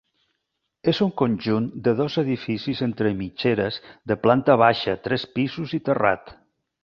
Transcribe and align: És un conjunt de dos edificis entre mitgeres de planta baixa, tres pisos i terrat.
És 0.91 1.01
un 1.05 1.11
conjunt 1.21 1.67
de 1.87 1.93
dos 1.99 2.15
edificis 2.21 2.81
entre 2.87 3.11
mitgeres 3.21 3.79
de 4.13 4.19
planta 4.25 4.55
baixa, 4.65 4.99
tres 5.09 5.27
pisos 5.37 5.77
i 5.79 5.81
terrat. 5.91 6.35